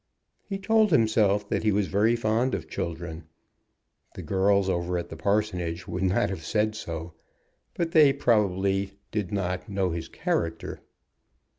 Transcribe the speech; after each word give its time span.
He 0.49 0.57
told 0.57 0.89
himself 0.89 1.47
that 1.49 1.61
he 1.61 1.71
was 1.71 1.85
very 1.85 2.15
fond 2.15 2.55
of 2.55 2.67
children. 2.67 3.25
The 4.15 4.23
girls 4.23 4.67
over 4.67 4.97
at 4.97 5.09
the 5.09 5.15
parsonage 5.15 5.87
would 5.87 6.01
not 6.01 6.31
have 6.31 6.43
said 6.43 6.73
so, 6.73 7.13
but 7.75 7.91
they 7.91 8.11
probably 8.11 8.93
did 9.11 9.31
not 9.31 9.69
know 9.69 9.91
his 9.91 10.09
character. 10.09 10.81